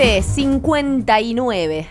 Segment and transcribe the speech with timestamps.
[0.00, 1.86] 9.59.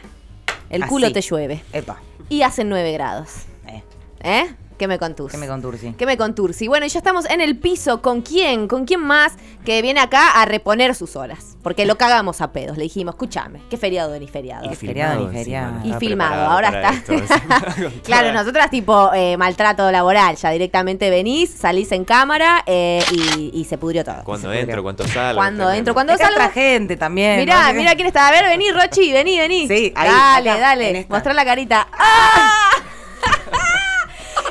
[0.72, 1.62] El culo te llueve.
[1.74, 2.02] Epa.
[2.28, 3.44] Y hacen 9 grados.
[3.68, 3.84] Eh,
[4.22, 4.56] ¿Eh?
[4.80, 5.36] ¿Qué me contursi?
[5.36, 5.94] ¿Qué me contursi?
[5.98, 6.68] ¿Qué me contursi?
[6.70, 8.02] Bueno, y ya estamos en el piso.
[8.02, 8.70] ¿Con quién?
[8.70, 9.34] ¿Con quién más
[9.66, 11.58] que viene acá a reponer sus horas?
[11.62, 12.78] Porque lo cagamos a pedos.
[12.78, 14.72] Le dijimos, escúchame, qué feriado ni feriado.
[14.72, 15.82] Y feriado ni feriado.
[15.84, 17.04] Y filmado, ahora está.
[18.04, 23.66] Claro, nosotras tipo eh, maltrato laboral, ya directamente venís, salís en cámara eh, y, y
[23.66, 24.24] se pudrió todo.
[24.24, 25.38] Cuando Se entro, cuando salgo.
[25.38, 26.36] Cuando entro, cuando salgo.
[26.36, 27.38] otra gente también.
[27.38, 27.80] Mirá, ¿no?
[27.80, 28.30] mirá quién está.
[28.30, 29.68] A ver, vení, Rochi, vení, vení.
[29.68, 31.06] Sí, ahí, Dale, acá, dale.
[31.10, 31.86] Mostrá la carita.
[31.92, 32.70] ¡Ah!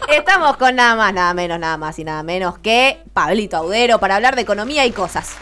[0.09, 4.17] Estamos con nada más, nada menos, nada más y nada menos que Pablito Audero para
[4.17, 5.35] hablar de economía y cosas.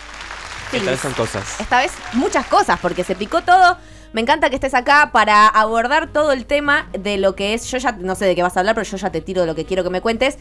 [0.72, 1.60] Esta vez son cosas.
[1.60, 3.76] Esta vez muchas cosas, porque se picó todo.
[4.12, 7.70] Me encanta que estés acá para abordar todo el tema de lo que es.
[7.70, 9.46] Yo ya no sé de qué vas a hablar, pero yo ya te tiro de
[9.46, 10.36] lo que quiero que me cuentes.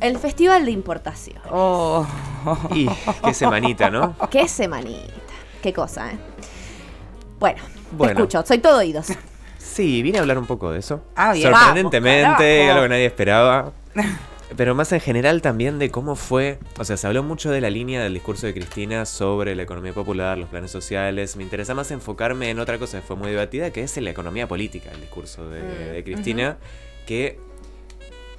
[0.00, 1.40] El Festival de Importación.
[1.50, 2.06] Oh.
[2.70, 2.88] Y
[3.24, 4.14] qué semanita, ¿no?
[4.30, 5.12] Qué semanita.
[5.62, 6.18] Qué cosa, ¿eh?
[7.40, 8.14] Bueno, Bueno.
[8.14, 9.08] te escucho, soy todo oídos.
[9.66, 11.02] Sí, vine a hablar un poco de eso.
[11.16, 11.50] Ah, bien.
[11.52, 13.72] Sorprendentemente, Vamos, algo que nadie esperaba.
[14.56, 17.68] Pero más en general también de cómo fue, o sea, se habló mucho de la
[17.68, 21.36] línea del discurso de Cristina sobre la economía popular, los planes sociales.
[21.36, 24.10] Me interesa más enfocarme en otra cosa que fue muy debatida, que es en la
[24.10, 26.58] economía política, el discurso de, Mm, de Cristina,
[27.06, 27.40] que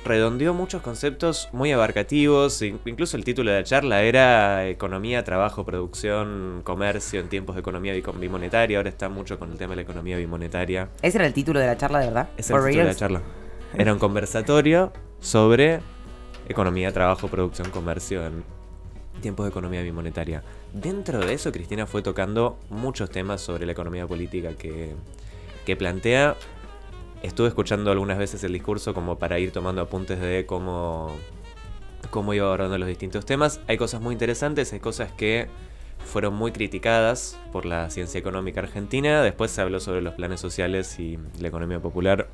[0.07, 2.61] redondeó muchos conceptos muy abarcativos.
[2.61, 7.59] in- Incluso el título de la charla era Economía, Trabajo, Producción, Comercio en tiempos de
[7.61, 8.77] economía bimonetaria.
[8.77, 10.89] Ahora está mucho con el tema de la economía bimonetaria.
[11.01, 12.29] ¿Ese era el título de la charla, de verdad?
[12.37, 13.21] Es el For título de la charla.
[13.77, 15.81] Era un conversatorio sobre
[16.47, 18.43] economía, trabajo, producción, comercio en
[19.21, 20.43] tiempos de economía bimonetaria.
[20.73, 24.93] Dentro de eso, Cristina fue tocando muchos temas sobre la economía política que,
[25.65, 26.35] que plantea.
[27.23, 31.15] Estuve escuchando algunas veces el discurso como para ir tomando apuntes de cómo,
[32.09, 33.59] cómo iba abordando los distintos temas.
[33.67, 35.47] Hay cosas muy interesantes, hay cosas que
[36.05, 39.21] fueron muy criticadas por la ciencia económica argentina.
[39.21, 42.29] Después se habló sobre los planes sociales y la economía popular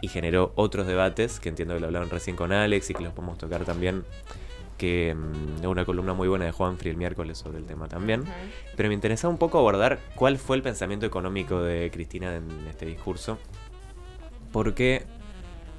[0.00, 3.12] y generó otros debates que entiendo que lo hablaron recién con Alex y que los
[3.12, 4.04] podemos tocar también.
[4.78, 8.24] Que mm, una columna muy buena de Juan Free el miércoles sobre el tema también.
[8.76, 12.86] Pero me interesaba un poco abordar cuál fue el pensamiento económico de Cristina en este
[12.86, 13.38] discurso.
[14.54, 15.02] Porque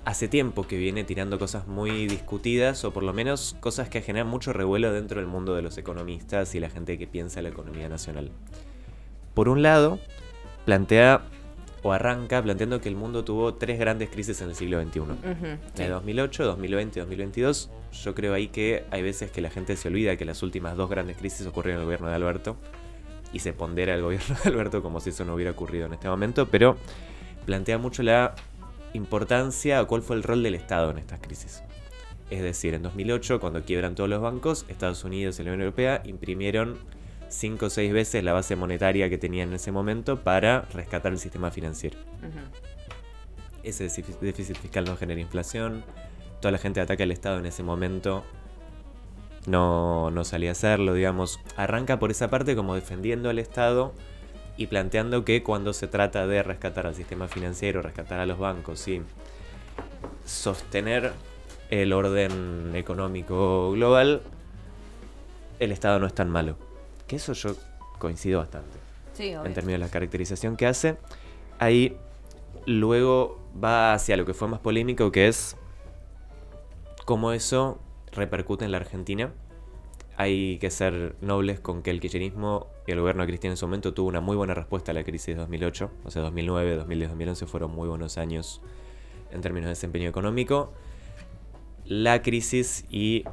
[0.04, 4.28] hace tiempo que viene tirando cosas muy discutidas, o por lo menos cosas que generan
[4.28, 7.52] mucho revuelo dentro del mundo de los economistas y la gente que piensa en la
[7.52, 8.32] economía nacional.
[9.34, 9.98] Por un lado,
[10.66, 11.22] plantea
[11.84, 15.04] o arranca planteando que el mundo tuvo tres grandes crisis en el siglo XXI.
[15.78, 17.70] De 2008, 2020 y 2022.
[17.94, 20.90] Yo creo ahí que hay veces que la gente se olvida que las últimas dos
[20.90, 22.58] grandes crisis ocurrieron en el gobierno de Alberto.
[23.32, 26.10] Y se pondera el gobierno de Alberto como si eso no hubiera ocurrido en este
[26.10, 26.48] momento.
[26.48, 26.76] Pero
[27.46, 28.36] plantea mucho la
[28.96, 31.64] importancia o cuál fue el rol del Estado en estas crisis.
[32.30, 36.02] Es decir, en 2008, cuando quiebran todos los bancos, Estados Unidos y la Unión Europea
[36.06, 36.78] imprimieron
[37.30, 41.20] 5 o 6 veces la base monetaria que tenían en ese momento para rescatar el
[41.20, 41.98] sistema financiero.
[43.64, 45.84] Ese déficit déficit fiscal no genera inflación.
[46.40, 48.24] Toda la gente ataca al Estado en ese momento.
[49.48, 51.40] No, no salía a hacerlo, digamos.
[51.58, 53.94] Arranca por esa parte como defendiendo al Estado
[54.58, 58.88] y planteando que cuando se trata de rescatar al sistema financiero, rescatar a los bancos
[58.88, 59.02] y
[60.26, 61.12] sostener
[61.70, 64.22] el orden económico global,
[65.60, 66.58] el Estado no es tan malo.
[67.08, 67.56] Que eso yo
[68.00, 68.78] coincido bastante
[69.14, 70.98] Sí, en términos de la caracterización que hace.
[71.60, 71.98] Ahí
[72.66, 75.56] luego va hacia lo que fue más polémico, que es
[77.06, 77.80] cómo eso
[78.12, 79.32] repercute en la Argentina.
[80.18, 83.66] Hay que ser nobles con que el kirchnerismo y el gobierno de Cristina en su
[83.66, 85.92] momento tuvo una muy buena respuesta a la crisis de 2008.
[86.06, 88.62] O sea, 2009, 2010, 2011 fueron muy buenos años
[89.32, 90.72] en términos de desempeño económico.
[91.86, 93.26] La crisis y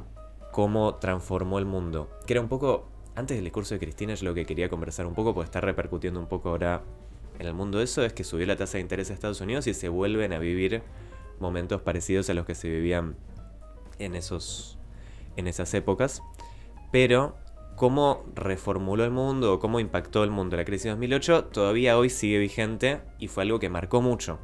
[0.51, 2.09] cómo transformó el mundo.
[2.27, 5.15] Que era un poco, antes del discurso de Cristina, yo lo que quería conversar un
[5.15, 6.83] poco, porque está repercutiendo un poco ahora
[7.39, 9.73] en el mundo eso, es que subió la tasa de interés de Estados Unidos y
[9.73, 10.83] se vuelven a vivir
[11.39, 13.15] momentos parecidos a los que se vivían
[13.99, 14.77] en, esos,
[15.35, 16.21] en esas épocas.
[16.93, 17.35] Pero
[17.75, 22.09] cómo reformuló el mundo o cómo impactó el mundo la crisis de 2008 todavía hoy
[22.11, 24.39] sigue vigente y fue algo que marcó mucho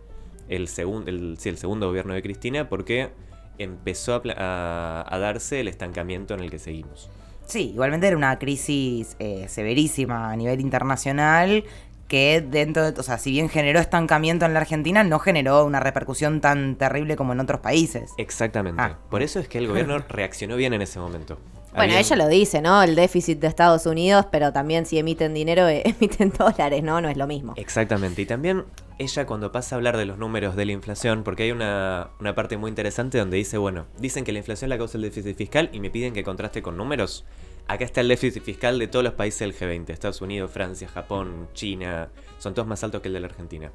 [0.48, 3.12] el, segun- el, sí, el segundo gobierno de Cristina porque
[3.60, 7.12] empezó a, pla- a- a darse el estancamiento en el que seguimos.
[7.46, 11.64] Sí, igualmente era una crisis eh, severísima a nivel internacional
[12.08, 15.80] que dentro de, o sea, si bien generó estancamiento en la Argentina, no generó una
[15.80, 18.14] repercusión tan terrible como en otros países.
[18.18, 18.82] Exactamente.
[18.82, 18.98] Ah.
[19.12, 21.38] Por eso es que el gobierno reaccionó bien en ese momento.
[21.76, 22.82] Bueno, ella lo dice, ¿no?
[22.82, 27.00] El déficit de Estados Unidos, pero también si emiten dinero, emiten dólares, ¿no?
[27.02, 27.54] No es lo mismo.
[27.58, 28.22] Exactamente.
[28.22, 28.66] Y también
[28.98, 32.36] ella cuando pasa a hablar de los números de la inflación, porque hay una, una
[32.36, 35.70] parte muy interesante donde dice, bueno, dicen que la inflación la causa el déficit fiscal
[35.72, 37.26] y me piden que contraste con números.
[37.68, 41.48] acá está el déficit fiscal de todos los países del G20, Estados Unidos, Francia, Japón,
[41.54, 43.72] China, son todos más altos que el de la Argentina.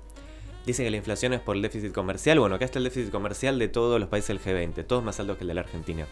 [0.67, 2.41] Dice que la inflación es por el déficit comercial.
[2.41, 5.37] Bueno, acá está el déficit comercial de todos los países del G20, todos más altos
[5.37, 6.07] que el de la Argentina.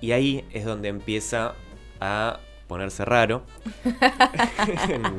[0.00, 1.54] Y ahí es donde empieza
[2.00, 3.42] a ponerse raro.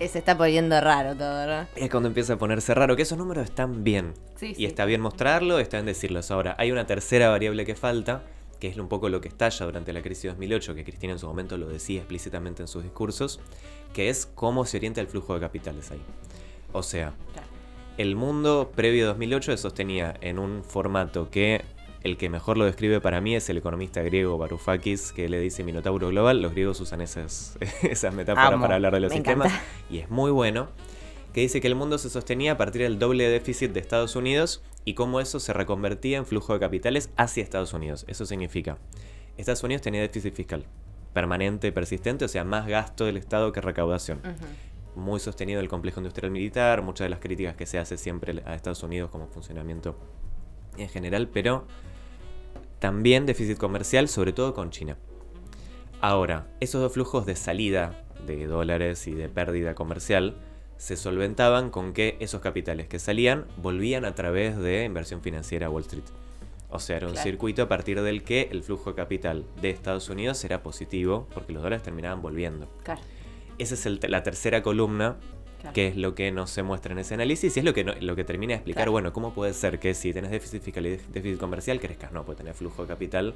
[0.00, 1.68] Se está poniendo raro todo, ¿verdad?
[1.76, 4.14] es cuando empieza a ponerse raro, que esos números están bien.
[4.36, 4.64] Sí, y sí.
[4.64, 6.30] está bien mostrarlo, está bien decirlos.
[6.30, 8.22] Ahora, hay una tercera variable que falta,
[8.58, 11.18] que es un poco lo que estalla durante la crisis de 2008, que Cristina en
[11.18, 13.40] su momento lo decía explícitamente en sus discursos,
[13.92, 16.00] que es cómo se orienta el flujo de capitales ahí.
[16.72, 17.12] O sea,
[17.98, 21.62] el mundo previo a 2008 se sostenía en un formato que
[22.02, 25.64] el que mejor lo describe para mí es el economista griego Varoufakis, que le dice
[25.64, 26.40] Minotauro Global.
[26.40, 29.64] Los griegos usan esas, esas metáforas Amo, para hablar de los sistemas encanta.
[29.90, 30.68] y es muy bueno.
[31.34, 34.64] Que dice que el mundo se sostenía a partir del doble déficit de Estados Unidos
[34.84, 38.04] y cómo eso se reconvertía en flujo de capitales hacia Estados Unidos.
[38.08, 38.78] Eso significa,
[39.36, 40.64] Estados Unidos tenía déficit fiscal
[41.12, 44.20] permanente, persistente, o sea, más gasto del Estado que recaudación
[44.94, 48.54] muy sostenido el complejo industrial militar, muchas de las críticas que se hace siempre a
[48.54, 49.96] Estados Unidos como funcionamiento
[50.76, 51.66] en general, pero
[52.78, 54.96] también déficit comercial, sobre todo con China.
[56.00, 60.36] Ahora, esos dos flujos de salida de dólares y de pérdida comercial
[60.78, 65.70] se solventaban con que esos capitales que salían volvían a través de inversión financiera a
[65.70, 66.04] Wall Street.
[66.70, 67.24] O sea, era un Claro.
[67.28, 71.52] circuito a partir del que el flujo de capital de Estados Unidos era positivo porque
[71.52, 72.66] los dólares terminaban volviendo.
[72.82, 73.00] Claro,
[73.58, 75.18] Esa es el- la tercera columna
[75.60, 75.74] claro.
[75.74, 77.94] que es lo que no se muestra en ese análisis y es lo que, no-
[78.00, 78.92] lo que termina de explicar, Claro.
[78.92, 82.38] bueno, cómo puede ser que si tenés déficit fiscal y déficit comercial crezcas, no, puede
[82.38, 83.34] tener flujo de capital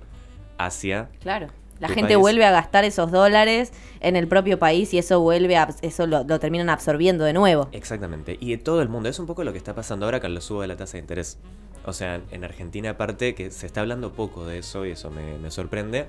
[0.58, 1.08] hacia...
[1.20, 1.48] Claro.
[1.80, 2.18] La gente país.
[2.18, 6.22] vuelve a gastar esos dólares en el propio país y eso vuelve a, eso lo,
[6.22, 7.68] lo terminan absorbiendo de nuevo.
[7.72, 10.32] Exactamente, y de todo el mundo, es un poco lo que está pasando ahora con
[10.34, 11.36] lo subo de la tasa de interés.
[11.84, 15.36] O sea, en Argentina aparte que se está hablando poco de eso y eso me,
[15.38, 16.06] me sorprende,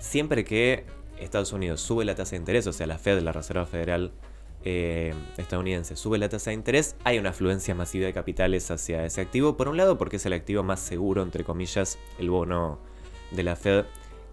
[0.00, 0.84] siempre que
[1.18, 4.12] Estados Unidos sube la tasa de interés, o sea, la Fed, la Reserva Federal
[4.68, 9.20] eh, estadounidense, sube la tasa de interés, hay una afluencia masiva de capitales hacia ese
[9.20, 9.56] activo.
[9.56, 12.80] Por un lado, porque es el activo más seguro, entre comillas, el bono
[13.30, 13.84] de la Fed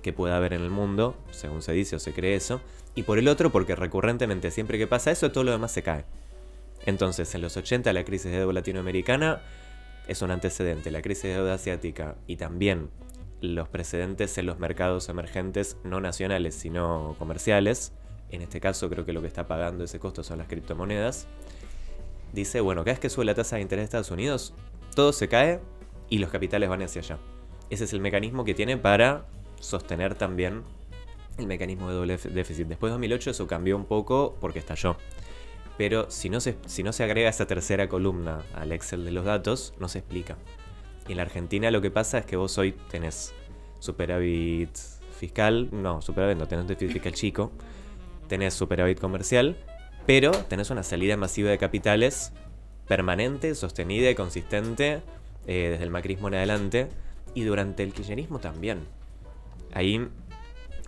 [0.02, 2.62] que pueda haber en el mundo, según se dice o se cree eso.
[2.96, 6.04] Y por el otro, porque recurrentemente, siempre que pasa eso, todo lo demás se cae.
[6.88, 9.44] Entonces, en los 80 la crisis de deuda latinoamericana
[10.08, 12.90] es un antecedente, la crisis de deuda asiática y también
[13.40, 17.94] los precedentes en los mercados emergentes no nacionales, sino comerciales.
[18.34, 21.28] En este caso creo que lo que está pagando ese costo son las criptomonedas.
[22.34, 24.56] Dice, bueno, cada vez que sube la tasa de interés de Estados Unidos,
[24.96, 25.60] todo se cae
[26.10, 27.20] y los capitales van hacia allá.
[27.70, 29.28] Ese es el mecanismo que tiene para
[29.60, 30.64] sostener también
[31.38, 32.66] el mecanismo de doble déficit.
[32.66, 34.98] Después de 2008 eso cambió un poco porque estalló.
[35.78, 39.26] Pero si no, se, si no se agrega esa tercera columna al Excel de los
[39.26, 40.38] datos, no se explica.
[41.08, 43.32] Y en la Argentina lo que pasa es que vos hoy tenés
[43.78, 44.76] superávit
[45.20, 47.52] fiscal, no, superávit no, tenés déficit fiscal chico,
[48.34, 49.56] tenés superávit comercial,
[50.08, 52.34] pero tenés una salida masiva de capitales
[52.88, 55.04] permanente, sostenida y consistente
[55.46, 56.88] eh, desde el macrismo en adelante
[57.36, 58.80] y durante el kirchnerismo también.
[59.72, 60.08] Ahí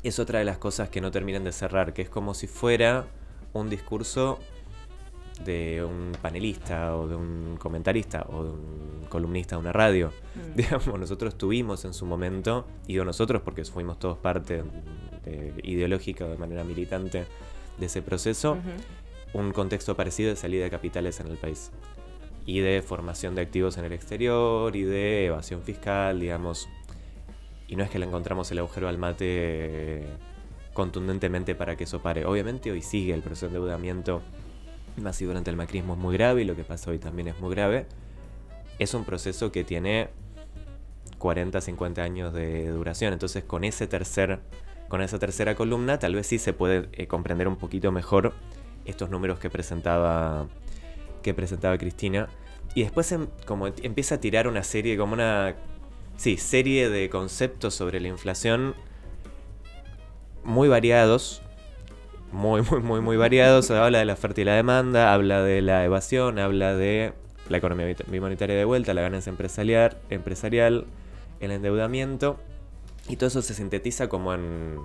[0.02, 3.06] es otra de las cosas que no terminan de cerrar, que es como si fuera
[3.54, 4.40] un discurso
[5.44, 10.12] de un panelista o de un comentarista o de un columnista de una radio.
[10.36, 10.56] Mm.
[10.56, 14.64] Digamos, nosotros tuvimos en su momento, y digo nosotros porque fuimos todos parte
[15.26, 17.26] de- ideológica o de manera militante
[17.78, 18.58] de ese proceso,
[19.34, 21.72] un contexto parecido de salida de capitales en el país.
[22.46, 26.70] Y de formación de activos en el exterior y de evasión fiscal, digamos.
[27.68, 30.04] Y no es que le encontramos el agujero al mate eh,
[30.74, 32.24] contundentemente para que eso pare.
[32.26, 34.22] Obviamente hoy sigue el proceso de endeudamiento
[35.02, 37.54] masivo durante el macrismo es muy grave y lo que pasa hoy también es muy
[37.54, 37.86] grave.
[38.80, 40.10] Es un proceso que tiene
[41.18, 43.14] 40, 50 años de duración.
[43.14, 44.40] Entonces con ese tercer,
[44.88, 48.34] con esa tercera columna tal vez sí se puede eh, comprender un poquito mejor
[48.86, 50.48] estos números que presentaba
[51.24, 52.28] que presentaba Cristina.
[52.76, 55.56] Y después em- como empieza a tirar una serie, como una
[56.18, 58.76] sí, serie de conceptos sobre la inflación
[60.44, 61.42] muy variados.
[62.36, 63.72] Muy, muy, muy, muy variados.
[63.72, 67.14] Habla de la oferta y la demanda, habla de la evasión, habla de
[67.48, 70.86] la economía bimonetaria de vuelta, la ganancia empresarial, empresarial,
[71.40, 72.38] el endeudamiento.
[73.08, 74.80] Y todo eso se sintetiza como en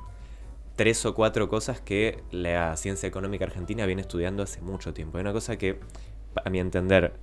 [0.77, 5.19] tres o cuatro cosas que la ciencia económica argentina viene estudiando hace mucho tiempo.
[5.19, 5.81] Hay una cosa que,
[6.45, 7.15] a mi entender,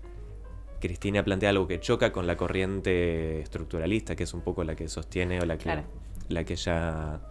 [0.82, 4.90] Cristina plantea algo que choca con la corriente estructuralista, que es un poco la que
[4.90, 5.84] sostiene o la que, Claro.
[6.28, 7.22] la que ella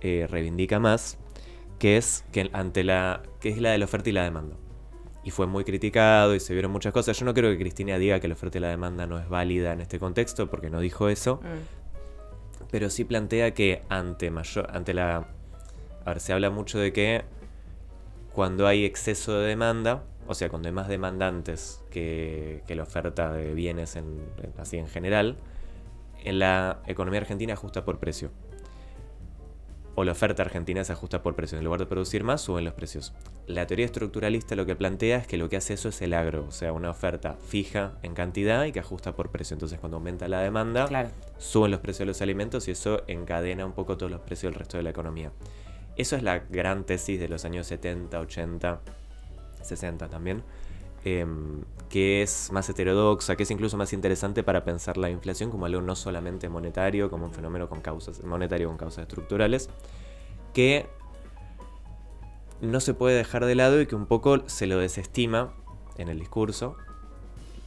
[0.00, 1.18] eh, reivindica más,
[1.84, 4.56] que es que ante la que es la de la oferta y la demanda.
[5.22, 7.18] Y fue muy criticado y se vieron muchas cosas.
[7.18, 9.74] Yo no creo que Cristina diga que la oferta y la demanda no es válida
[9.74, 12.64] en este contexto, porque no dijo eso Mm.
[12.70, 15.26] pero sí plantea que ante mayor ante la
[16.06, 17.22] A ver, se habla mucho de que
[18.32, 23.30] cuando hay exceso de demanda, o sea, cuando hay más demandantes que, que la oferta
[23.32, 24.04] de bienes en,
[24.42, 25.36] en- así en general,
[26.24, 28.30] en la economía argentina ajusta por precio.
[29.96, 31.56] O la oferta argentina se ajusta por precio.
[31.56, 33.12] En lugar de producir más, suben los precios.
[33.46, 36.46] La teoría estructuralista lo que plantea es que lo que hace eso es el agro,
[36.48, 39.54] o sea, una oferta fija en cantidad y que ajusta por precio.
[39.54, 41.10] Entonces, cuando aumenta la demanda, Claro.
[41.38, 44.58] suben los precios de los alimentos y eso encadena un poco todos los precios del
[44.58, 45.30] resto de la economía.
[45.96, 48.80] Eso es la gran tesis de los años 70, 80,
[49.62, 50.42] 60 también,
[51.04, 55.66] em, que es más heterodoxa, que es incluso más interesante para pensar la inflación como
[55.66, 59.68] algo no solamente monetario, como un fenómeno con causas monetario con causas estructurales,
[60.52, 60.86] que
[62.60, 65.52] no se puede dejar de lado y que un poco se lo desestima
[65.98, 66.76] en el discurso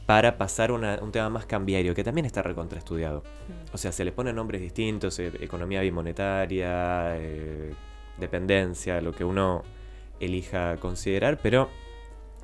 [0.06, 3.22] para pasar una- un tema más cambiario, que también está recontraestudiado.
[3.72, 7.74] O sea, se le ponen nombres distintos, eh, economía bimonetaria, eh,
[8.18, 9.62] dependencia, lo que uno
[10.18, 11.68] elija considerar, pero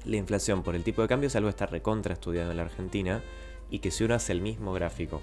[0.05, 3.23] la inflación por el tipo de cambio es algo que está recontraestudiado en la Argentina
[3.71, 5.23] y que si uno hace el mismo gráfico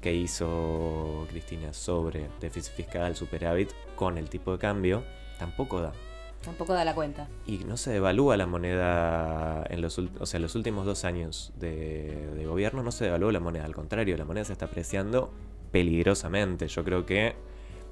[0.00, 5.04] que hizo Cristina sobre déficit fiscal, superávit, con el tipo de cambio,
[5.38, 5.92] tampoco da.
[6.44, 7.28] Tampoco da la cuenta.
[7.46, 11.52] Y no se devalúa la moneda en los, o sea, en los últimos dos años
[11.58, 15.32] de, de gobierno, no se devaluó la moneda, al contrario, la moneda se está apreciando
[15.72, 16.68] peligrosamente.
[16.68, 17.34] Yo creo que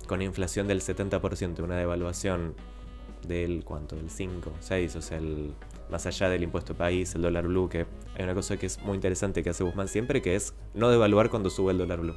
[0.07, 2.55] con inflación del 70%, una devaluación
[3.27, 5.55] del cuánto, del 5, 6, o sea, el,
[5.95, 7.87] más allá del impuesto país, el dólar blue, que
[8.17, 11.31] hay una cosa que es muy interesante que hace Guzmán siempre, que es no devaluar
[11.31, 12.17] cuando sube el dólar blue.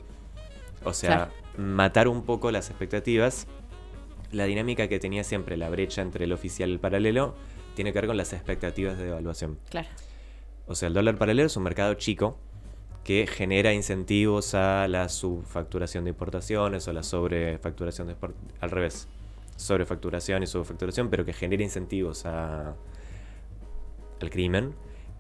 [0.84, 3.46] O sea, matar un poco las expectativas
[4.32, 7.36] la dinámica que tenía siempre la brecha entre el oficial y el paralelo
[7.76, 9.60] tiene que ver con las expectativas de devaluación.
[9.70, 9.88] Claro.
[10.66, 12.40] O sea, el dólar paralelo es un mercado chico
[13.04, 18.16] que genera incentivos a la subfacturación de importaciones o la sobrefacturación de
[18.60, 19.08] al revés,
[19.56, 22.76] sobrefacturación y subfacturación, pero que genera incentivos a
[24.22, 24.74] al crimen,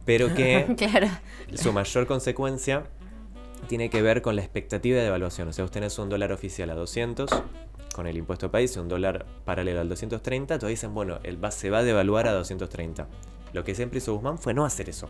[0.06, 1.08] pero que claro.
[1.54, 2.86] su mayor consecuencia
[3.68, 5.48] tiene que ver con la expectativa de devaluación.
[5.48, 7.30] O sea, usted tenés un dólar oficial a 200
[7.94, 11.50] con el impuesto país y un dólar paralelo al 230, todos dicen, bueno, el va,
[11.50, 13.08] se va a devaluar a 230.
[13.54, 15.10] Lo que siempre hizo Guzmán fue no hacer eso.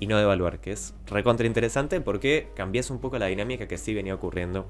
[0.00, 3.94] Y no devaluar, que es recontra interesante porque cambias un poco la dinámica que sí
[3.94, 4.66] venía ocurriendo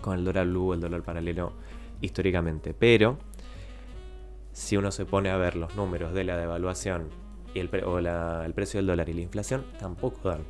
[0.00, 1.52] con el dólar blue, el dólar paralelo
[2.00, 2.72] históricamente.
[2.72, 3.18] Pero
[4.52, 7.10] si uno se pone a ver los números de la devaluación
[7.56, 10.44] y el, pre- o la- el precio del dólar y la inflación, tampoco dan.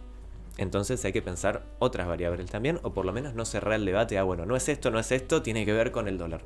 [0.59, 4.19] Entonces hay que pensar otras variables también, o por lo menos no cerrar el debate
[4.19, 6.43] a, bueno, no es esto, no es esto, tiene que ver con el dólar.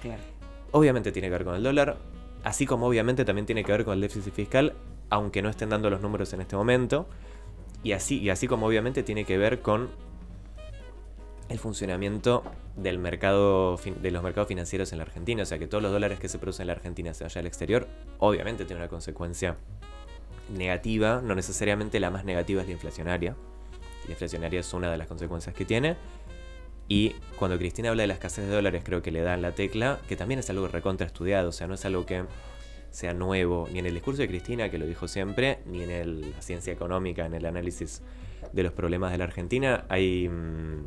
[0.00, 0.22] Claro.
[0.70, 1.96] Obviamente tiene que ver con el dólar,
[2.44, 4.74] así como obviamente también tiene que ver con el déficit fiscal,
[5.10, 7.06] aunque no estén dando los números en este momento.
[7.82, 9.88] Y así, y así como obviamente tiene que ver con
[11.48, 12.42] el funcionamiento
[12.76, 15.42] del mercado de los mercados financieros en la Argentina.
[15.42, 17.46] O sea que todos los dólares que se producen en la Argentina se vayan al
[17.46, 17.88] exterior,
[18.18, 19.56] obviamente tiene una consecuencia
[20.50, 23.36] negativa, no necesariamente la más negativa es la inflacionaria.
[24.06, 25.96] La inflacionaria es una de las consecuencias que tiene.
[26.88, 30.00] Y cuando Cristina habla de la escasez de dólares, creo que le dan la tecla,
[30.08, 32.24] que también es algo recontra estudiado, o sea, no es algo que
[32.90, 36.30] sea nuevo, ni en el discurso de Cristina, que lo dijo siempre, ni en el-
[36.30, 38.00] la ciencia económica, en el análisis
[38.52, 39.84] de los problemas de la Argentina.
[39.90, 40.28] Hay.
[40.28, 40.86] mm,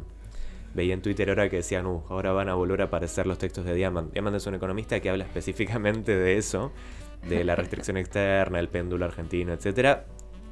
[0.74, 3.66] veía en Twitter ahora que decían, "Uh, ahora van a volver a aparecer los textos
[3.66, 4.14] de Diamond.
[4.14, 6.72] Diamond es un economista que habla específicamente de eso,
[7.28, 10.06] de la restricción externa, el péndulo argentino, etcétera.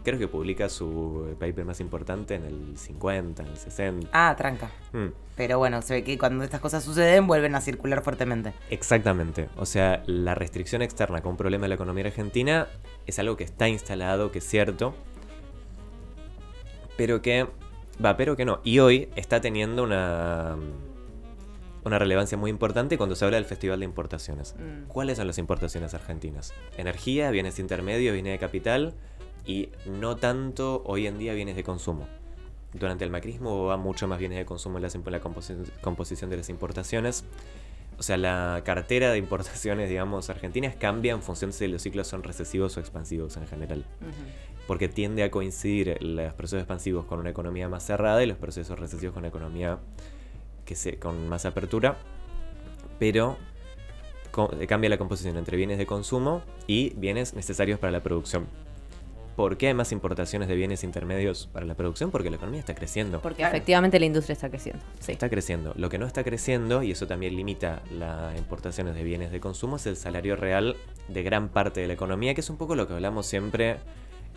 [0.04, 4.10] Creo que publica su paper más importante en el 50, en el 60.
[4.14, 4.72] Ah, tranca.
[4.94, 5.08] Mm.
[5.36, 8.54] Pero bueno, se ve que cuando estas cosas suceden vuelven a circular fuertemente.
[8.70, 9.50] Exactamente.
[9.58, 12.68] O sea, la restricción externa con un problema de la economía argentina
[13.06, 14.96] es algo que está instalado, que es cierto,
[17.00, 17.48] pero que...
[18.04, 18.60] Va, pero que no.
[18.64, 20.58] Y hoy está teniendo una...
[21.86, 24.56] Una relevancia muy importante cuando se habla del Festival de Importaciones.
[24.58, 24.88] Mm.
[24.88, 26.54] ¿Cuáles son las importaciones argentinas?
[26.78, 28.94] Energía, bienes intermedios, bienes de capital
[29.46, 32.08] y no tanto hoy en día bienes de consumo.
[32.74, 36.50] Durante el macrismo va mucho más bienes de consumo en la composi- composición de las
[36.50, 37.24] importaciones.
[37.98, 42.08] O sea, la cartera de importaciones, digamos, argentinas cambia en función de si los ciclos
[42.08, 43.86] son recesivos o expansivos en general.
[44.68, 48.80] Porque tiende a coincidir los procesos expansivos con una economía más cerrada y los procesos
[48.80, 49.80] recesivos con una economía
[50.70, 51.98] que se, con más apertura.
[53.00, 53.38] Pero
[54.30, 58.46] co- cambia la composición entre bienes de consumo y bienes necesarios para la producción.
[59.36, 62.12] ¿Por qué hay más importaciones de bienes intermedios para la producción?
[62.12, 63.20] Porque la economía está creciendo.
[63.22, 63.56] Porque Claro.
[63.56, 64.84] efectivamente la industria está creciendo.
[65.00, 65.14] Sí.
[65.14, 65.74] Está creciendo.
[65.76, 69.78] Lo que no está creciendo, y eso también limita las importaciones de bienes de consumo,
[69.78, 70.76] es el salario real
[71.08, 73.78] de gran parte de la economía, que es un poco lo que hablamos siempre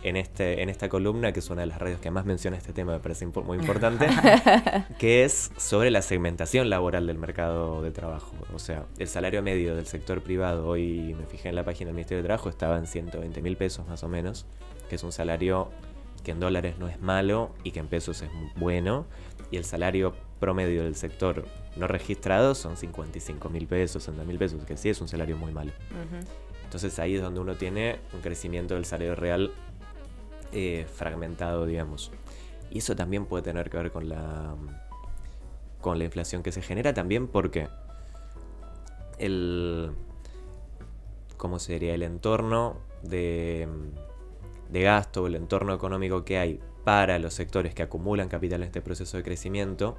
[0.03, 2.73] en, este, en esta columna, que es una de las radios que más menciona este
[2.73, 4.07] tema, me parece impo- muy importante,
[4.99, 8.33] que es sobre la segmentación laboral del mercado de trabajo.
[8.53, 11.95] O sea, el salario medio del sector privado, hoy me fijé en la página del
[11.95, 14.45] Ministerio de Trabajo, estaba en 120 mil pesos más o menos,
[14.89, 15.69] que es un salario
[16.23, 19.05] que en dólares no es malo y que en pesos es bueno.
[19.51, 21.45] Y el salario promedio del sector
[21.75, 25.51] no registrado son 55 mil pesos, 60 mil pesos, que sí es un salario muy
[25.53, 25.71] malo.
[25.91, 26.25] Ujú.
[26.63, 29.51] Entonces ahí es donde uno tiene un crecimiento del salario real
[30.53, 32.11] eh, fragmentado, digamos.
[32.69, 34.55] Y eso también puede tener que ver con la,
[35.81, 37.67] con la inflación que se genera también porque
[39.17, 39.91] el,
[41.37, 41.93] ¿cómo sería?
[41.93, 43.67] El entorno de,
[44.69, 48.81] de gasto el entorno económico que hay para los sectores que acumulan capital en este
[48.81, 49.97] proceso de crecimiento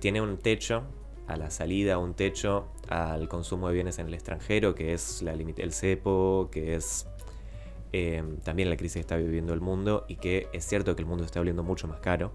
[0.00, 0.84] tiene un techo
[1.26, 5.32] a la salida, un techo al consumo de bienes en el extranjero, que es la
[5.32, 7.06] el cepo, que es
[7.92, 11.06] eh, también la crisis que está viviendo el mundo y que es cierto que el
[11.06, 12.32] mundo está volviendo mucho más caro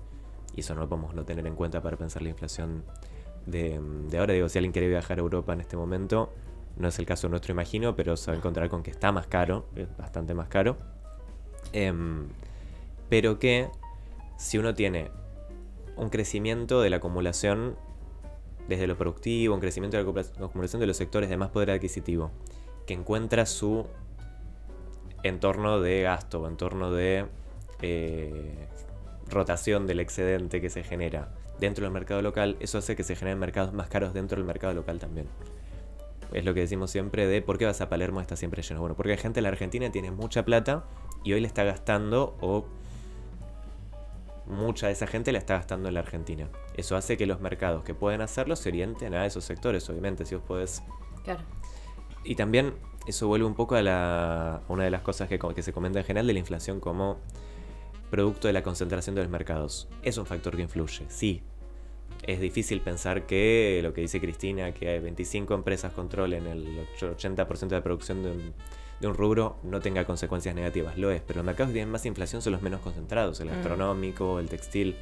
[0.56, 2.84] y eso no lo podemos no tener en cuenta para pensar la inflación
[3.46, 3.80] de,
[4.10, 4.34] de ahora.
[4.34, 6.32] Digo, si alguien quiere viajar a Europa en este momento,
[6.78, 9.28] no es el caso nuestro, imagino, pero se va a encontrar con que está más
[9.28, 9.66] caro,
[9.98, 10.78] bastante más caro.
[11.72, 12.28] Em,
[13.10, 13.70] pero que
[14.38, 15.12] si uno tiene
[15.96, 17.76] un crecimiento de la acumulación
[18.68, 21.72] desde lo productivo, un crecimiento de la acumula- acumulación de los sectores de más poder
[21.72, 22.32] adquisitivo,
[22.88, 23.86] que encuentra su
[25.24, 27.26] entorno de gasto o entorno de
[27.82, 28.68] eh,
[29.30, 33.40] rotación del excedente que se genera dentro del mercado local, eso hace que se generen
[33.40, 35.28] mercados más caros dentro del mercado local también.
[36.34, 38.80] Es lo que decimos siempre de por qué vas a Palermo está siempre lleno.
[38.80, 40.84] Bueno, porque hay gente en la Argentina tiene mucha plata
[41.24, 42.66] y hoy le está gastando o
[44.48, 46.50] mucha de esa gente la está gastando en la Argentina.
[46.76, 50.36] Eso hace que los mercados que pueden hacerlo se orienten a esos sectores, obviamente, si
[50.36, 50.82] vos podés
[51.24, 51.42] Claro.
[52.26, 52.74] y también
[53.08, 55.74] eso vuelve un poco a, la, a una de las cosas que, co- que se
[55.74, 57.18] comenta en general de la inflación como
[58.10, 59.88] producto de la concentración de los mercados.
[60.04, 61.42] Es un factor que influye, sí.
[62.26, 67.68] Es difícil pensar que lo que dice Cristina, que hay 25 empresas controlen el 80%
[67.68, 68.54] de la producción de un,
[69.02, 70.98] de un rubro, no tenga consecuencias negativas.
[70.98, 73.40] Lo es, pero los mercados que tienen más inflación son los menos concentrados.
[73.42, 73.52] El Mm.
[73.52, 74.96] gastronómico, el textil.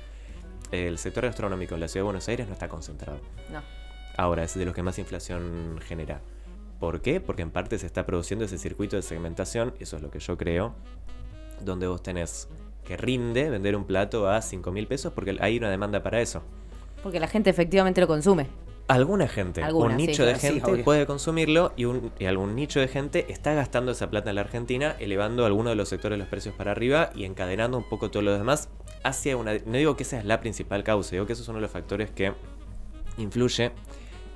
[0.72, 3.20] El sector gastronómico en la ciudad de Buenos Aires no está concentrado.
[3.52, 3.62] No.
[4.18, 6.22] Ahora es de los que más inflación genera.
[6.82, 7.22] ¿Por qué?
[7.22, 10.36] Porque en parte se está produciendo ese circuito de segmentación, eso es lo que yo
[10.36, 10.74] creo,
[11.64, 12.50] donde vos tenés
[12.84, 16.42] que rinde vender un plato a 5 mil pesos porque hay una demanda para eso.
[17.04, 18.48] Porque la gente efectivamente lo consume.
[18.88, 22.56] Alguna gente, Alguna, un sí, nicho de sí, gente puede consumirlo y, un, y algún
[22.56, 26.18] nicho de gente está gastando esa plata en la Argentina, elevando alguno de los sectores
[26.18, 28.70] los precios para arriba y encadenando un poco todo lo demás
[29.04, 29.54] hacia una...
[29.68, 31.72] No digo que esa es la principal causa, digo que eso es uno de los
[31.72, 32.34] factores que
[33.20, 33.72] influye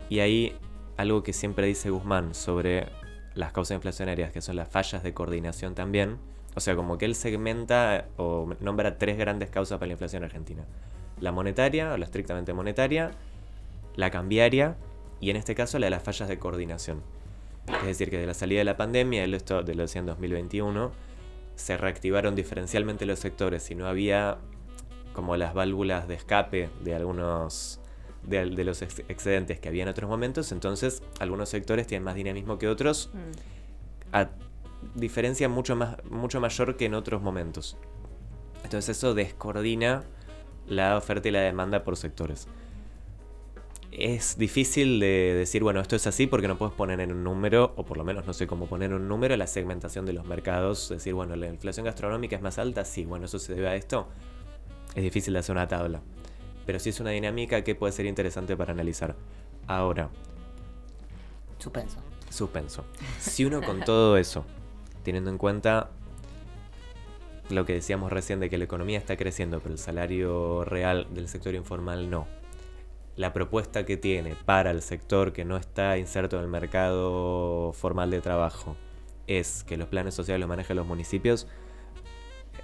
[0.09, 0.55] y ahí
[0.97, 2.87] algo que siempre dice Guzmán sobre
[3.33, 6.17] las causas inflacionarias, que son las fallas de coordinación también.
[6.55, 10.63] O sea, como que él segmenta o nombra tres grandes causas para la inflación argentina.
[11.19, 13.11] La monetaria, o la estrictamente monetaria,
[13.95, 14.77] la cambiaria
[15.19, 17.01] y en este caso la de las fallas de coordinación.
[17.81, 20.91] Es decir, que de la salida de la pandemia, esto de lo decía en 2021,
[21.55, 24.37] se reactivaron diferencialmente los sectores y no había
[25.13, 27.79] como las válvulas de escape de algunos
[28.27, 32.15] de, de los ex- excedentes que había en otros momentos, entonces algunos sectores tienen más
[32.15, 33.09] dinamismo que otros,
[34.11, 34.29] a
[34.93, 37.77] diferencia mucho, más, mucho mayor que en otros momentos.
[38.63, 40.03] Entonces eso descoordina
[40.67, 42.47] la oferta y la demanda por sectores.
[43.91, 47.73] Es difícil de decir, bueno, esto es así porque no puedes poner en un número,
[47.77, 50.25] o por lo menos no sé cómo poner en un número, la segmentación de los
[50.25, 50.89] mercados.
[50.89, 54.09] Decir, bueno, la inflación gastronómica es más alta, sí, bueno, eso se debe a esto.
[54.95, 56.01] Es difícil de hacer una tabla.
[56.65, 59.15] Pero sí es una dinámica que puede ser interesante para analizar.
[59.67, 60.09] Ahora,
[61.59, 61.99] Suspenso.
[62.29, 62.85] suspenso.
[63.19, 64.45] Si uno con todo eso,
[65.03, 65.89] teniendo en cuenta
[67.49, 71.27] lo que decíamos recién de que la economía está creciendo, pero el salario real del
[71.27, 72.27] sector informal no.
[73.15, 78.11] La propuesta que tiene para el sector que no está inserto en el mercado formal
[78.11, 78.75] de trabajo
[79.27, 81.47] es que los planes sociales los manejen los municipios.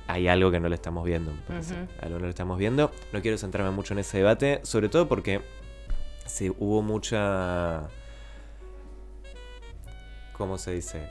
[0.07, 1.73] Hay algo que no lo estamos viendo, me parece.
[1.73, 1.87] Ujú.
[2.01, 2.91] Algo no lo estamos viendo.
[3.13, 5.41] No quiero centrarme mucho en ese debate, sobre todo porque
[6.25, 7.89] se, hubo mucha
[10.37, 11.09] ¿cómo se dice?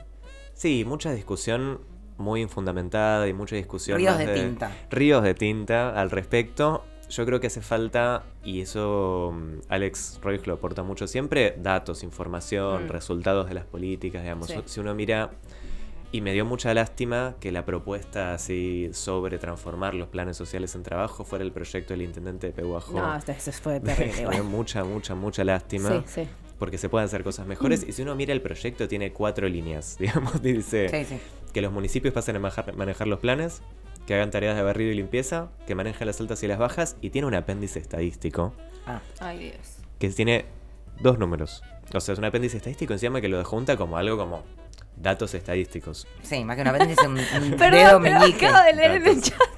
[0.53, 1.79] Sí, mucha discusión
[2.17, 3.97] muy infundamentada y mucha discusión.
[3.97, 4.71] Ríos de tinta.
[4.89, 6.83] Ríos de tinta al respecto.
[7.09, 12.03] Yo creo que hace falta, y eso mm, Alex Roig lo aporta mucho siempre, datos,
[12.03, 12.89] información, Mm.
[12.89, 14.47] resultados de las políticas, digamos.
[14.47, 14.55] Sí.
[14.65, 15.31] Si uno mira,
[16.13, 20.83] y me dio mucha lástima que la propuesta así sobre transformar los planes sociales en
[20.83, 22.99] trabajo fuera el proyecto del intendente de Pehuajó.
[22.99, 24.27] No, esto, esto fue terrible.
[24.27, 26.27] Me dio mucha, mucha, mucha lástima Sí, sí.
[26.59, 27.85] porque se pueden hacer cosas mejores.
[27.87, 29.97] Y si uno mira el proyecto, tiene cuatro líneas.
[29.99, 31.19] Digamos, dice Sí, sí.
[31.53, 33.61] que los municipios pasen a manejar, manejar los planes,
[34.05, 37.11] que hagan tareas de barrido y limpieza, que manejen las altas y las bajas, y
[37.11, 38.53] tiene un apéndice estadístico
[38.85, 39.77] Ah, Ay, Dios.
[39.99, 40.43] que tiene
[40.99, 41.61] dos números.
[41.93, 44.43] O sea, es un apéndice estadístico encima que lo junta como algo como
[45.01, 46.07] datos estadísticos.
[46.23, 47.17] sí, más que un apéndice, un, un
[47.51, 48.47] dedo Perdón, pero meñique.
[48.47, 49.29] acabo de leer en el Datos.
[49.29, 49.49] chat.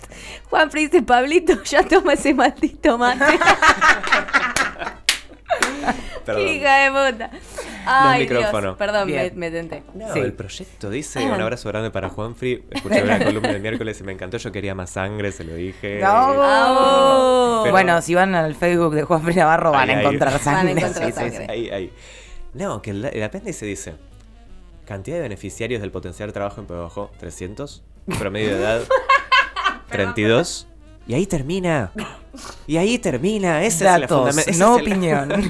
[0.49, 3.25] Juan dice, Pablito, ya toma ese maldito mate.
[6.25, 6.45] Perdón.
[6.45, 7.29] Qué hija de puta.
[7.85, 8.31] Ay, Dios.
[8.39, 8.77] micrófonos.
[8.77, 9.33] Perdón, me, Bien.
[9.37, 9.83] me tenté.
[9.93, 10.19] No, Sí.
[10.19, 12.63] el proyecto dice, un abrazo grande para Juanfrey.
[12.71, 14.37] Escuché la columna del miércoles y me encantó.
[14.37, 15.99] Yo quería más sangre, se lo dije.
[16.01, 16.07] No.
[16.07, 17.63] ¡Au!
[17.63, 20.05] Pero- Bueno, si van al Facebook de Juan Fri Navarro van Ahí, a ahí.
[20.05, 20.71] encontrar Van a sangre.
[20.71, 21.37] encontrar Sí, sí, sangre.
[21.45, 21.51] sí.
[21.51, 21.93] Ahí, ahí.
[22.53, 23.95] No, que el, el apéndice dice:
[24.85, 27.83] cantidad de beneficiarios del potencial trabajo en Bajo 300,
[28.19, 28.81] promedio de edad
[29.89, 30.67] 32.
[31.05, 31.91] Y ahí termina.
[32.65, 33.61] Y ahí termina.
[33.63, 35.29] Esa es la Datos, fundamenta- ese no es opinión.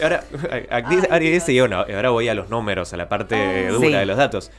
[0.00, 0.20] Claro.
[0.30, 3.92] Ahora, Ari dice, y bueno, ahora voy a los números, a la parte dura Sí.
[3.92, 4.50] de los datos.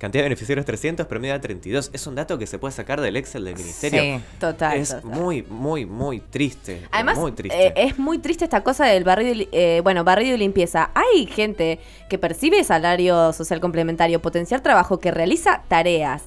[0.00, 1.90] Cantidad de beneficiarios 300, promedio de 32.
[1.92, 4.00] Es un dato que se puede sacar del Excel del ministerio.
[4.00, 4.20] Sí.
[4.38, 4.78] Total.
[4.78, 5.04] Es total.
[5.04, 6.88] muy, muy, muy triste.
[6.90, 7.66] Además, muy triste.
[7.66, 10.90] eh, es muy triste esta cosa del barrido, eh, bueno, barrido y limpieza.
[10.94, 16.22] Hay gente que percibe salario social complementario, potenciar trabajo, que realiza tareas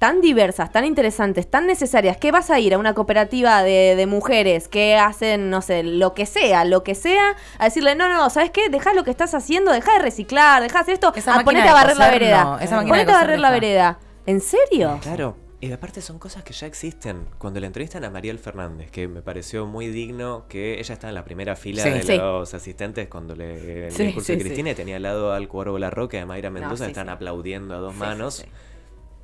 [0.00, 4.06] tan diversas, tan interesantes, tan necesarias, que vas a ir a una cooperativa de, de
[4.06, 8.28] mujeres que hacen, no sé, lo que sea, lo que sea, a decirle, no, no,
[8.30, 8.70] ¿sabes qué?
[8.70, 11.68] Deja lo que estás haciendo, deja de reciclar, deja de hacer esto, Esa a ponete
[11.68, 12.44] a barrer la vereda.
[12.44, 13.98] no, esa ponete a barrer la vereda.
[14.26, 14.98] ¿En serio?
[15.02, 15.36] Claro.
[15.62, 17.26] Y aparte son cosas que ya existen.
[17.36, 21.14] Cuando le entrevistan a Mariel Fernández, que me pareció muy digno que ella estaba en
[21.14, 21.90] la primera fila Sí.
[21.90, 22.16] de Sí.
[22.16, 24.44] los asistentes cuando le en el Sí, discurso sí, de sí.
[24.46, 27.12] Cristina y tenía al lado al Cuervo Larroque y a Mayra Mendoza, sí, están sí.
[27.12, 28.46] aplaudiendo a dos Sí, manos.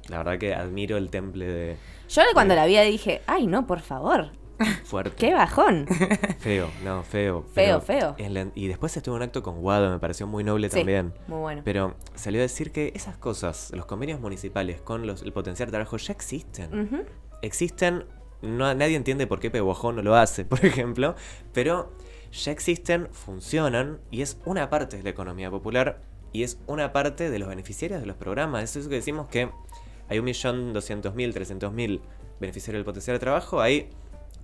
[0.08, 1.76] La verdad que admiro el temple de
[2.08, 4.30] Yo cuando la vi dije, ay, no, por favor,
[4.84, 5.16] fuerte.
[5.16, 5.86] qué bajón.
[6.38, 7.44] Feo, no, feo.
[7.52, 8.14] Feo, feo.
[8.18, 11.12] la- y después estuvo un acto con Guado, me pareció muy noble Sí, también.
[11.26, 11.62] muy bueno.
[11.64, 15.72] Pero salió a decir que esas cosas, los convenios municipales con los, el potencial de
[15.72, 17.06] trabajo ya existen.
[17.42, 18.04] Existen,
[18.42, 21.14] no, nadie entiende por qué Pehuajó no lo hace, por ejemplo,
[21.52, 21.92] pero
[22.32, 26.00] ya existen, funcionan y es una parte de la economía popular
[26.32, 28.62] y es una parte de los beneficiarios de los programas.
[28.64, 29.48] Es eso que decimos que
[30.08, 32.00] hay 1.200.000, 300.000
[32.40, 33.90] beneficiarios del potencial de trabajo, hay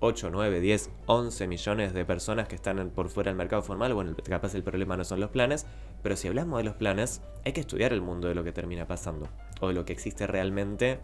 [0.05, 3.95] 8, 9, 10, 11 millones de personas que están por fuera del mercado formal.
[3.95, 5.65] Bueno, capaz el problema no son los planes,
[6.03, 8.87] pero si hablamos de los planes, hay que estudiar el mundo de lo que termina
[8.87, 9.29] pasando
[9.61, 10.99] o de lo que existe realmente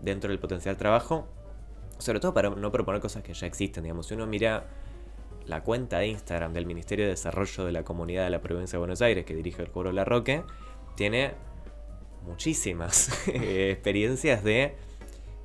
[0.00, 1.28] dentro del potencial trabajo,
[1.98, 3.82] sobre todo para no proponer cosas que ya existen.
[3.82, 4.64] Digamos, si uno mira
[5.44, 8.78] la cuenta de Instagram del Ministerio de Desarrollo de la Comunidad de la Provincia de
[8.78, 10.42] Buenos Aires, que dirige el Coro Larroque,
[10.94, 11.34] tiene
[12.24, 14.74] muchísimas experiencias de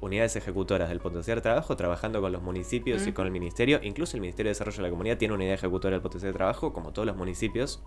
[0.01, 3.79] unidades ejecutoras del potencial de trabajo trabajando con los municipios y con el ministerio.
[3.81, 6.37] Incluso el Ministerio de Desarrollo de la Comunidad tiene una unidad ejecutora del potencial de
[6.37, 7.81] trabajo, como todos los municipios.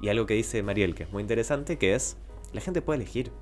[0.00, 2.16] Y algo que dice Mariel, que es muy interesante, que es,
[2.52, 3.32] la gente puede elegir.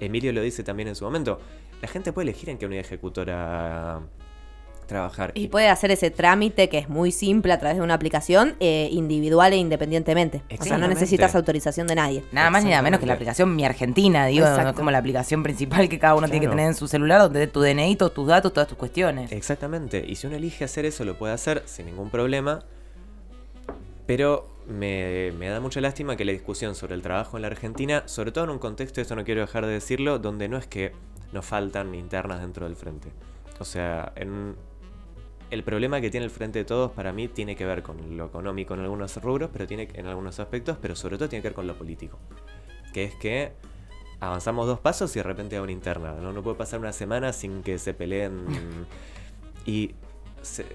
[0.00, 1.38] Emilio lo dice también en su momento,
[1.80, 4.02] la gente puede elegir en qué unidad ejecutora
[4.86, 5.32] trabajar.
[5.34, 8.88] Y puede hacer ese trámite que es muy simple a través de una aplicación eh,
[8.90, 10.42] individual e independientemente.
[10.58, 12.24] O sea, no necesitas autorización de nadie.
[12.32, 14.62] Nada más ni nada menos que la aplicación Mi Argentina, digo, Exacto.
[14.62, 17.20] no es como la aplicación principal que cada uno tiene que tener en su celular,
[17.20, 19.32] donde tu DNI, todos tus datos, todas tus cuestiones.
[19.32, 22.64] Exactamente, y si uno elige hacer eso, lo puede hacer sin ningún problema.
[24.06, 28.02] Pero me, me da mucha lástima que la discusión sobre el trabajo en la Argentina,
[28.06, 30.92] sobre todo en un contexto, esto no quiero dejar de decirlo, donde no es que
[31.32, 33.10] nos faltan internas dentro del frente.
[33.58, 34.56] O sea, en,
[35.54, 38.26] el problema que tiene el frente de todos para mí tiene que ver con lo
[38.26, 41.54] económico en algunos rubros, pero tiene en algunos aspectos, pero sobre todo tiene que ver
[41.54, 42.18] con lo político.
[42.92, 43.52] Que es que
[44.20, 46.12] avanzamos dos pasos y de repente hay una interna.
[46.14, 48.44] No, no puede pasar una semana sin que se peleen.
[49.66, 49.92] y
[50.42, 50.66] se-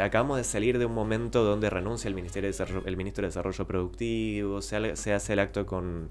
[0.00, 3.66] acabamos de salir de un momento donde renuncia el, Ministerio de el ministro de Desarrollo
[3.66, 6.10] Productivo, se, se hace el acto con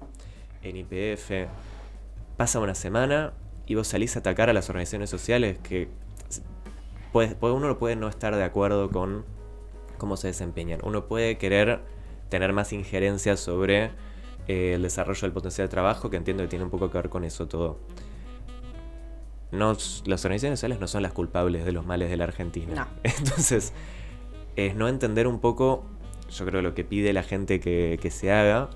[0.62, 1.48] en IPF.
[2.36, 3.32] Pasa una semana
[3.66, 5.88] y vos salís a atacar a las organizaciones sociales que
[7.38, 9.24] puede, uno puede no estar de acuerdo con
[9.98, 10.80] cómo se desempeñan.
[10.84, 11.80] Uno puede querer
[12.28, 13.90] tener más injerencia sobre
[14.48, 17.08] eh, el desarrollo del potencial de trabajo, que entiendo que tiene un poco que ver
[17.08, 17.78] con eso todo.
[19.52, 19.72] No,
[20.04, 22.74] las organizaciones sociales no son las culpables de los males de la Argentina.
[22.74, 22.86] No.
[23.04, 23.72] Entonces,
[24.56, 25.84] es no entender un poco,
[26.30, 28.70] yo creo lo que pide la gente que, que se haga,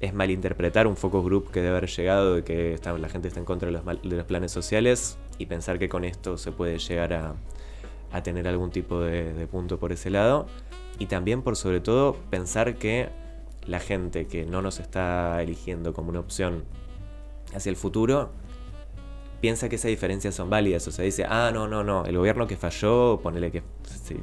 [0.00, 3.40] es malinterpretar un focus group que debe haber llegado de que está- la gente está
[3.40, 6.52] en contra de los, mal- de los planes sociales y pensar que con esto se
[6.52, 7.34] puede llegar a,
[8.16, 10.46] a tener algún tipo de, de punto por ese lado.
[10.98, 13.08] Y también por sobre todo pensar que
[13.66, 16.64] la gente que no nos está eligiendo como una opción
[17.54, 18.30] hacia el futuro
[19.40, 20.86] piensa que esas diferencias son válidas.
[20.88, 23.62] O sea, dice, ah, no, no, no, el gobierno que falló, ponele que,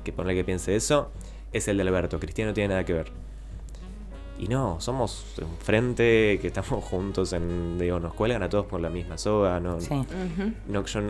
[0.04, 1.12] que, ponele que piense eso,
[1.52, 2.20] es el de Alberto.
[2.20, 3.12] Cristiano no tiene nada que ver.
[4.40, 8.82] Y no, somos un frente que estamos juntos en, digo, nos cuelgan a todos por
[8.82, 10.04] la misma soga, no, Sí.
[10.68, 11.02] No, yo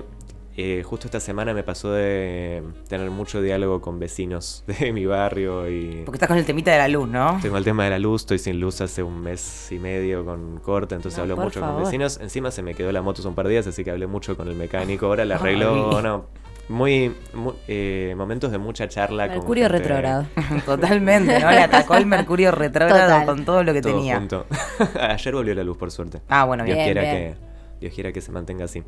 [0.55, 5.69] eh, justo esta semana me pasó de tener mucho diálogo con vecinos de mi barrio
[5.69, 6.03] y...
[6.05, 7.39] Porque estás con el temita de la luz, ¿no?
[7.41, 10.59] Tengo el tema de la luz, estoy sin luz hace un mes y medio con
[10.59, 11.75] corte, entonces No, hablo mucho favor.
[11.75, 12.19] con vecinos.
[12.21, 14.37] Encima se me quedó la moto hace un par de días, así que hablé mucho
[14.37, 15.07] con el mecánico.
[15.07, 16.25] Ahora le arregló, no,
[16.69, 19.27] muy, mu- eh, momentos de mucha charla.
[19.27, 20.25] con Mercurio gente- retrógrado.
[20.65, 21.51] Totalmente, ¿no?
[21.51, 23.25] Le atacó el Mercurio retrógrado Total.
[23.25, 24.15] con todo lo que Todo tenía.
[24.17, 24.45] junto.
[24.99, 26.21] Ayer volvió la luz, por suerte.
[26.29, 26.77] Ah, bueno, bien.
[26.77, 27.33] Dios Bien, quiera bien.
[27.33, 27.39] que
[27.81, 28.81] Dios quiera que se mantenga así.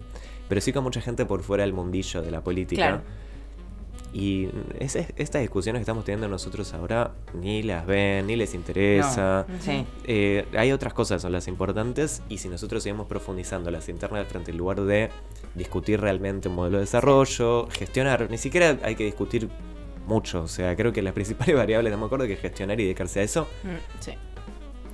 [0.48, 2.82] Pero sí con mucha gente por fuera del mundillo de la política.
[2.88, 3.02] Claro.
[4.14, 4.48] Y
[4.80, 9.46] es- es- estas discusiones que estamos teniendo nosotros ahora ni las ven, ni les interesa.
[9.48, 9.86] No, sí.
[10.06, 14.52] Eh, hay otras cosas, son las importantes, y si nosotros seguimos profundizando las internas frente
[14.52, 15.10] en lugar de
[15.54, 19.50] discutir realmente un modelo de desarrollo, gestionar, ni siquiera hay que discutir
[20.08, 23.20] mucho, o sea, creo que las principales variables, no me acuerdo que gestionar y dedicarse
[23.20, 24.12] a eso, Mm, Sí.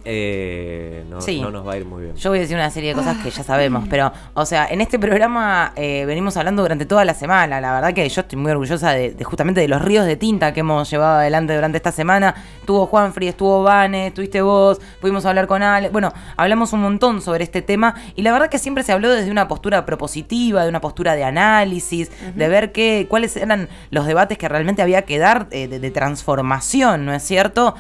[0.05, 1.39] Eh, no, Sí.
[1.41, 2.15] no nos va a ir muy bien.
[2.15, 4.81] Yo voy a decir una serie de cosas que ya sabemos, pero, o sea, en
[4.81, 7.61] este programa eh, venimos hablando durante toda la semana.
[7.61, 10.53] La verdad que yo estoy muy orgullosa de, de justamente de los ríos de tinta
[10.53, 12.33] que hemos llevado adelante durante esta semana.
[12.59, 15.89] Estuvo Juanfri, estuvo Vane, estuviste vos, pudimos hablar con Ale.
[15.89, 19.31] Bueno, hablamos un montón sobre este tema y la verdad que siempre se habló desde
[19.31, 24.37] una postura propositiva, de una postura de análisis, de ver qué, cuáles eran los debates
[24.37, 27.75] que realmente había que dar eh, de- de transformación, ¿no es cierto?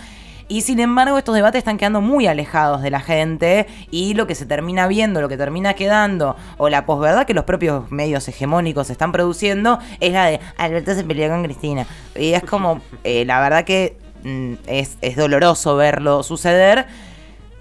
[0.51, 4.35] Y sin embargo, estos debates están quedando muy alejados de la gente y lo que
[4.35, 8.89] se termina viendo, lo que termina quedando, o la posverdad que los propios medios hegemónicos
[8.89, 11.87] están produciendo, es la de Alberto se peleó con Cristina.
[12.17, 16.85] Y es como, eh, la verdad que mm, es, es doloroso verlo suceder.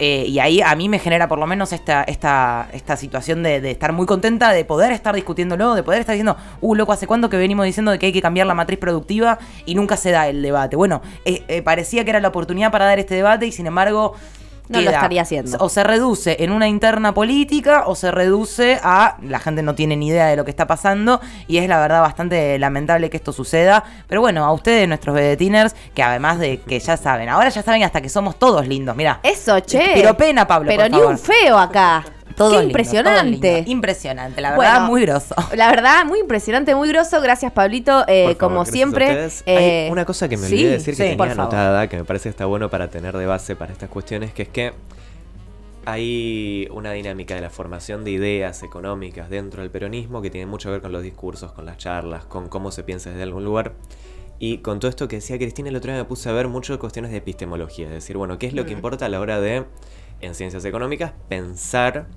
[0.03, 3.61] Eh, y ahí a mí me genera por lo menos esta, esta, esta situación de,
[3.61, 7.05] de estar muy contenta de poder estar discutiéndolo, de poder estar diciendo, uh, loco, ¿hace
[7.05, 10.09] cuánto que venimos diciendo de que hay que cambiar la matriz productiva y nunca se
[10.09, 10.75] da el debate?
[10.75, 14.15] Bueno, eh, eh, parecía que era la oportunidad para dar este debate y sin embargo...
[14.69, 15.57] No lo estaría haciendo.
[15.59, 19.97] O se reduce en una interna política o se reduce a la gente no tiene
[19.97, 23.33] ni idea de lo que está pasando y es la verdad bastante lamentable que esto
[23.33, 23.83] suceda.
[24.07, 27.83] Pero bueno, a ustedes, nuestros vedetiners, que además de que ya saben, ahora ya saben
[27.83, 29.19] hasta que somos todos lindos, mira.
[29.23, 29.91] Eso, che.
[29.95, 31.11] Pero pena, Pablo, Pero por ni favor.
[31.11, 32.03] un feo acá.
[32.35, 33.61] Todo Qué lindo, impresionante.
[33.61, 33.71] todo.
[33.71, 35.35] Impresionante, la verdad, Bueno, muy grosso.
[35.55, 37.21] La verdad, muy impresionante, muy grosso.
[37.21, 38.03] Gracias, Pablito.
[38.07, 39.05] Eh, favor, como siempre.
[39.07, 39.43] ustedes.
[39.45, 41.31] eh, Hay una cosa que me sí, olvidé decir que sí, tenía favor.
[41.31, 44.43] anotada, que me parece que está bueno para tener de base para estas cuestiones, que
[44.43, 44.73] es que
[45.85, 50.69] hay una dinámica de la formación de ideas económicas dentro del peronismo que tiene mucho
[50.69, 53.73] que ver con los discursos, con las charlas, con cómo se piensa desde algún lugar.
[54.37, 56.77] Y con todo esto que decía Cristina, el otro día me puse a ver mucho
[56.79, 59.65] cuestiones de epistemología, es decir, bueno, ¿qué es lo que importa a la hora de,
[60.21, 62.07] en ciencias económicas, pensar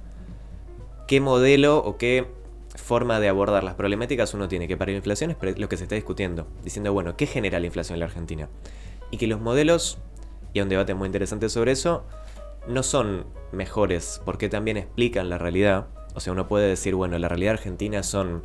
[1.07, 2.27] qué modelo o qué
[2.75, 5.85] forma de abordar las problemáticas uno tiene que para la inflación es lo que se
[5.85, 8.49] está discutiendo, diciendo, bueno, ¿qué genera la inflación en la Argentina?
[9.11, 9.99] Y que los modelos,
[10.53, 12.05] y hay un debate muy interesante sobre eso,
[12.67, 15.87] no son mejores porque también explican la realidad.
[16.15, 18.43] O sea, uno puede decir, bueno, la realidad argentina son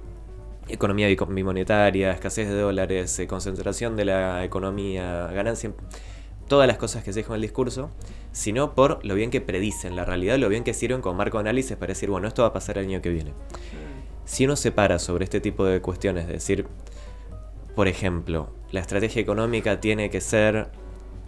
[0.68, 5.72] economía bimonetaria, escasez de dólares, eh, concentración de la economía, ganancia,
[6.50, 7.90] todas las cosas que se dijo en el discurso,
[8.34, 11.44] sino por lo bien que predicen la realidad, lo bien que sirven como marco de
[11.44, 13.32] análisis para decir, bueno, esto va a pasar el año que viene.
[14.26, 16.68] Si uno se para sobre este tipo de cuestiones, es decir,
[17.76, 20.68] por ejemplo, la estrategia económica tiene que ser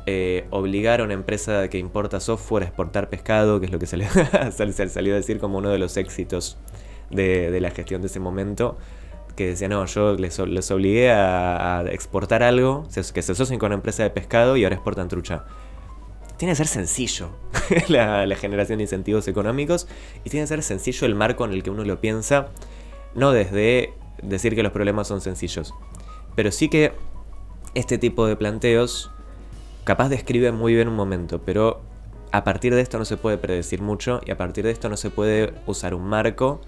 [0.06, 3.86] eh, obligar a una empresa que importa software a exportar pescado, que es lo que
[3.86, 4.08] se le
[4.52, 6.58] sal- sal- salió a decir como uno de los éxitos
[7.10, 8.78] de, de la gestión de ese momento,
[9.42, 14.04] que decía, no, yo les, obligué a, exportar algo, que se asocien con una empresa
[14.04, 15.46] de pescado y ahora exportan trucha.
[16.38, 17.30] Tiene que ser sencillo
[17.88, 19.88] la, la generación de incentivos económicos
[20.24, 22.50] y tiene que ser sencillo el marco en el que uno lo piensa,
[23.16, 25.74] no desde decir que los problemas son sencillos,
[26.36, 26.94] pero sí que
[27.74, 29.12] este tipo de planteos
[29.84, 31.82] capaz describen muy bien un momento, pero
[32.32, 34.98] a partir de esto no se puede predecir mucho y a partir de esto no
[34.98, 36.62] se puede usar un marco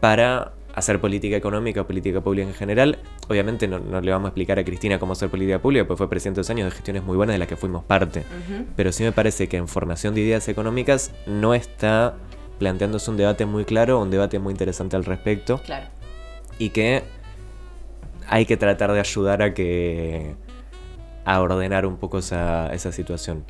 [0.00, 2.98] para hacer política económica o política pública en general.
[3.28, 6.08] Obviamente no, no le vamos a explicar a Cristina cómo hacer política pública, porque fue
[6.10, 8.24] presidente dos años de gestiones muy buenas de las que fuimos parte.
[8.76, 12.14] Pero sí me parece que en formación de ideas económicas no está
[12.58, 15.86] planteándose un debate muy claro, un debate muy interesante al respecto Claro.
[16.58, 17.02] y que
[18.28, 20.34] hay que tratar de ayudar a que
[21.24, 23.44] a ordenar un poco esa, esa situación.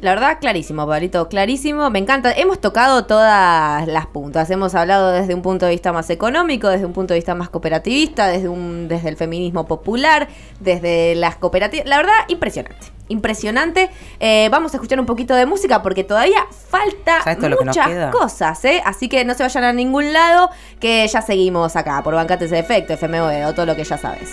[0.00, 1.90] La verdad, clarísimo, Pablito, clarísimo.
[1.90, 2.30] Me encanta.
[2.32, 4.48] Hemos tocado todas las puntas.
[4.50, 7.48] Hemos hablado desde un punto de vista más económico, desde un punto de vista más
[7.48, 10.28] cooperativista, desde, un, desde el feminismo popular,
[10.60, 11.86] desde las cooperativas.
[11.86, 12.86] La verdad, impresionante.
[13.08, 13.90] Impresionante.
[14.20, 17.64] Eh, vamos a escuchar un poquito de música porque todavía falta ¿Sabes todo lo que
[17.64, 18.80] nos muchas cosas, ¿eh?
[18.84, 22.60] Así que no se vayan a ningún lado, que ya seguimos acá por Bancates de
[22.60, 24.30] Efecto, FMO, o todo lo que ya sabes.